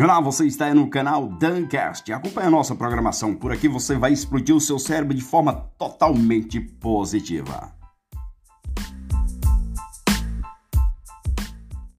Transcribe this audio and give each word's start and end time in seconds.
Olá, 0.00 0.20
você 0.20 0.46
está 0.46 0.72
no 0.72 0.88
canal 0.88 1.26
Dancast. 1.26 2.12
Acompanhe 2.12 2.46
a 2.46 2.50
nossa 2.50 2.72
programação. 2.72 3.34
Por 3.34 3.50
aqui 3.50 3.66
você 3.66 3.96
vai 3.96 4.12
explodir 4.12 4.54
o 4.54 4.60
seu 4.60 4.78
cérebro 4.78 5.12
de 5.12 5.20
forma 5.20 5.52
totalmente 5.76 6.60
positiva. 6.60 7.77